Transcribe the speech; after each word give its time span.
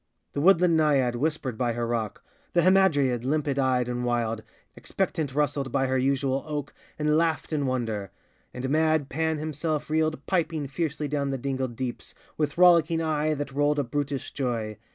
The 0.33 0.41
woodland 0.41 0.75
Naiad 0.77 1.15
whispered 1.17 1.59
by 1.59 1.73
her 1.73 1.85
rock; 1.85 2.23
The 2.53 2.63
Hamadryad, 2.63 3.23
limpid 3.23 3.59
eyed 3.59 3.87
and 3.87 4.03
wild, 4.03 4.41
Expectant 4.75 5.35
rustled 5.35 5.71
by 5.71 5.85
her 5.85 5.97
usual 5.99 6.43
oak 6.47 6.73
And 6.97 7.17
laughed 7.17 7.53
in 7.53 7.67
wonder; 7.67 8.09
and 8.51 8.67
mad 8.71 9.09
Pan 9.09 9.37
himself 9.37 9.91
Reeled 9.91 10.25
piping 10.25 10.65
fiercely 10.65 11.07
down 11.07 11.29
the 11.29 11.37
dingled 11.37 11.75
deeps, 11.75 12.15
With 12.35 12.57
rollicking 12.57 12.99
eye 12.99 13.35
that 13.35 13.51
rolled 13.53 13.77
a 13.77 13.83
brutish 13.83 14.31
joy. 14.31 14.79